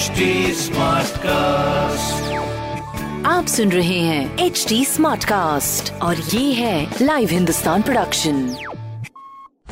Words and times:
HD 0.00 0.26
cast 1.18 2.32
आप 3.26 3.46
सुन 3.46 3.72
रहे 3.72 3.98
हैं 3.98 4.38
एच 4.38 4.64
डी 4.68 4.84
स्मार्ट 4.84 5.24
कास्ट 5.24 5.92
और 5.92 6.16
ये 6.16 6.52
है 6.52 6.94
लाइव 7.02 7.28
हिंदुस्तान 7.28 7.82
प्रोडक्शन 7.82 8.56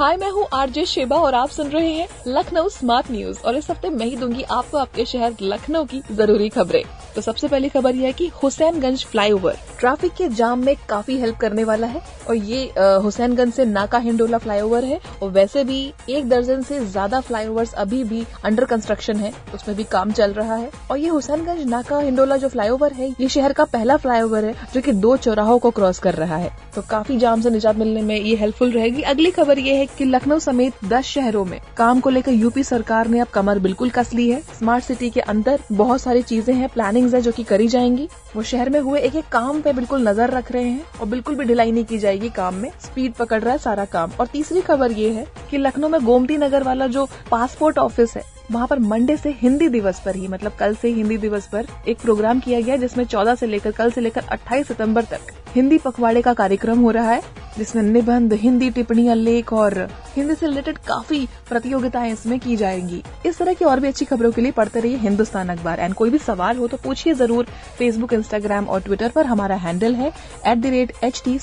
हाय 0.00 0.16
मैं 0.16 0.30
हूँ 0.30 0.46
आरजे 0.54 0.84
शेबा 0.86 1.16
और 1.16 1.34
आप 1.34 1.48
सुन 1.48 1.68
रहे 1.68 1.92
हैं 1.92 2.08
लखनऊ 2.26 2.68
स्मार्ट 2.68 3.10
न्यूज़ 3.10 3.40
और 3.40 3.56
इस 3.56 3.70
हफ़्ते 3.70 3.90
मैं 3.90 4.06
ही 4.06 4.16
दूँगी 4.16 4.42
आपको 4.42 4.78
आपके 4.78 5.04
शहर 5.04 5.36
लखनऊ 5.42 5.84
की 5.84 6.02
ज़रूरी 6.12 6.48
खबरें। 6.48 6.82
तो 7.14 7.20
सबसे 7.20 7.48
पहली 7.48 7.68
खबर 7.68 7.94
यह 7.94 8.06
है 8.06 8.12
कि 8.12 8.26
हुसैनगंज 8.42 9.04
फ्लाईओवर। 9.04 9.56
ट्रैफ़िक 9.80 10.12
के 10.12 10.28
जाम 10.28 10.64
में 10.64 10.74
काफ़ी 10.88 11.16
हेल्प 11.18 11.36
करने 11.36 11.62
वाला 11.64 11.86
है 11.86 12.00
और 12.28 12.34
ये 12.36 12.62
हुसैनगंज 13.02 13.52
से 13.52 13.64
नाका 13.64 13.98
हिंडोला 13.98 14.38
फ्लाईओवर 14.38 14.84
है 14.84 14.98
और 15.22 15.30
वैसे 15.30 15.62
भी 15.64 15.78
एक 16.08 16.28
दर्जन 16.28 16.62
से 16.62 16.80
ज़्यादा 16.80 17.20
फ्लाईओवर्स 17.20 17.72
अभी 17.74 18.02
भी 18.04 18.24
अंडर 18.44 18.64
कंस्ट्रक्शन 18.64 19.16
है, 19.16 19.32
उसमें 19.54 19.76
भी 19.76 19.84
काम 19.84 20.10
चल 20.12 20.32
रहा 20.32 20.54
है। 20.54 20.70
और 20.90 20.98
ये 20.98 21.08
हुसैनगंज 21.08 21.64
नाका 21.68 21.98
हिंडोला 21.98 22.36
जो 22.36 22.48
फ्लाईओवर 22.48 22.92
है, 22.92 23.08
ये 23.10 23.28
शहर 23.28 23.52
का 23.52 23.64
पहला 23.66 23.96
फ्लाईओवर 23.96 24.44
है 24.44 24.54
जो 24.74 24.80
की 24.80 24.92
दो 24.94 25.16
चौराहों 25.18 25.58
को 25.58 25.70
क्रॉस 25.70 25.98
कर 25.98 26.14
रहा 26.14 26.36
है। 26.36 26.50
तो 26.74 26.82
काफ़ी 26.90 27.16
जाम 27.18 27.40
से 27.40 27.50
निजात 27.50 27.76
मिलने 27.76 28.02
में 28.02 28.14
ये 28.16 28.36
हेल्पफुल 28.36 28.72
रहेगी। 28.72 29.02
अगली 29.04 29.30
खबर 29.30 29.58
ये 29.58 29.76
है 29.76 29.86
की 29.88 30.04
लखनऊ 30.04 30.38
समेत 30.40 30.84
दस 30.84 31.04
शहरों 31.06 31.44
में 31.44 31.58
काम 31.76 32.00
को 32.00 32.10
लेकर 32.10 32.32
यूपी 32.32 32.64
सरकार 32.64 33.08
ने 33.08 33.20
अब 33.20 33.28
कमर 33.34 33.58
बिल्कुल 33.58 33.90
कस 33.90 34.12
ली 34.14 34.28
है। 34.30 34.40
स्मार्ट 34.58 34.84
सिटी 34.84 35.10
के 35.10 35.20
अंदर 35.22 35.60
बहुत 35.72 36.00
सारी 36.00 36.22
चीज़ें 36.22 36.54
हैं, 36.54 36.68
प्लानिंग्स 36.68 37.14
है 37.14 37.20
जो 37.20 37.32
कि 37.32 37.44
करी 37.44 37.68
जाएँगी। 37.68 38.08
वो 38.36 38.42
शहर 38.44 38.70
में 38.70 38.80
हुए 38.80 39.00
एक 39.00 39.16
एक 39.16 39.28
काम 39.32 39.60
पे 39.60 39.69
बिल्कुल 39.72 40.08
नज़र 40.08 40.30
रख 40.30 40.50
रहे 40.52 40.64
हैं 40.64 40.98
और 41.00 41.06
बिल्कुल 41.06 41.34
भी 41.34 41.44
ढिलाई 41.44 41.72
नहीं 41.72 41.84
की 41.84 41.98
जाएगी 41.98 42.28
काम 42.30 42.54
में। 42.54 42.70
स्पीड 42.80 43.12
पकड़ 43.12 43.40
रहा 43.42 43.52
है 43.52 43.58
सारा 43.58 43.84
काम। 43.84 44.10
और 44.20 44.26
तीसरी 44.26 44.60
खबर 44.60 44.92
ये 44.92 45.10
है 45.10 45.26
कि 45.50 45.58
लखनऊ 45.58 45.88
में 45.88 46.04
गोमती 46.04 46.36
नगर 46.36 46.62
वाला 46.62 46.86
जो 46.86 47.08
पासपोर्ट 47.30 47.78
ऑफ़िस 47.78 48.16
है, 48.16 48.22
वहाँ 48.50 48.66
पर 48.66 48.78
मंडे 48.78 49.16
से 49.16 49.30
हिंदी 49.32 49.68
दिवस 49.68 50.00
पर 50.04 50.16
ही 50.16 50.28
मतलब 50.28 50.52
कल 50.52 50.74
से 50.74 50.88
हिंदी 50.88 51.16
दिवस 51.18 51.46
पर 51.46 51.66
एक 51.88 51.98
प्रोग्राम 51.98 52.40
किया 52.40 52.60
गया 52.60 52.76
जिसमें 52.76 53.04
14 53.04 53.34
से 53.34 53.46
लेकर, 53.46 53.70
कल 53.70 53.90
से 53.90 54.00
लेकर 54.00 54.24
28 54.28 54.68
सितंबर 54.68 55.04
तक 55.04 55.32
हिंदी 55.54 55.78
पखवाड़े 55.78 56.22
का 56.22 56.32
कार्यक्रम 56.34 56.78
हो 56.78 56.90
रहा 56.90 57.10
है। 57.10 57.22
जिसमें 57.58 57.82
निबंध 57.82 58.32
हिंदी 58.42 58.70
टिप्पणियाँ 58.70 59.14
लेख 59.16 59.52
और 59.52 59.78
हिंदी 60.16 60.34
से 60.34 60.46
रिलेटेड 60.46 60.78
काफ़ी 60.86 61.26
प्रतियोगिताएँ 61.48 62.12
इसमें 62.12 62.38
की 62.40 62.56
जाएँगी। 62.56 63.02
इस 63.26 63.38
तरह 63.38 63.54
की 63.54 63.64
और 63.64 63.80
भी 63.80 63.88
अच्छी 63.88 64.04
खबरों 64.04 64.30
के 64.32 64.40
लिए 64.40 64.52
पढ़ते 64.52 64.80
रहिए 64.80 64.96
हिंदुस्तान 64.98 65.48
अखबार। 65.48 65.80
एंड 65.80 65.94
कोई 65.94 66.10
भी 66.10 66.18
सवाल 66.18 66.56
हो 66.56 66.68
तो 66.68 66.76
पूछिए 66.84 67.14
ज़रूर 67.14 67.46
फेसबुक 67.78 68.12
इंस्टाग्राम 68.12 68.66
और 68.66 68.80
ट्विटर 68.82 69.08
पर। 69.14 69.26
हमारा 69.26 69.56
हैंडल 69.56 69.94
है 69.94 70.12
at 70.46 70.58
the 70.58 70.66
rate 70.66 70.92
H 71.04 71.22
T 71.24 71.38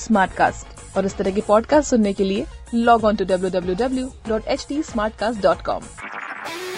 और 0.97 1.05
इस 1.05 1.15
तरह 1.17 1.31
के 1.31 1.41
पॉडकास्ट 1.47 1.89
सुनने 1.89 2.13
के 2.13 2.23
लिए 2.23 2.45
log 2.73 3.03
on 3.05 3.15
to 3.15 3.25
W 3.25 3.49
W 3.49 3.75
W 3.75 4.11
dot 4.29 4.47
H 4.47 4.65
T 4.69 4.81
dot 5.41 5.61
com 5.61 5.81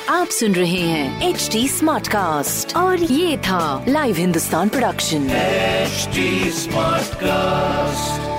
आप 0.09 0.27
सुन 0.27 0.55
रहे 0.55 0.81
हैं 0.81 1.30
एच 1.30 1.49
डी 1.52 1.67
स्मार्ट 1.67 2.08
कास्ट 2.08 2.75
और 2.77 3.03
ये 3.03 3.38
था 3.38 3.86
live 3.88 4.16
Hindustan 4.16 4.69
production 4.69 5.27
HD 5.89 6.25
Smartcast. 6.55 8.39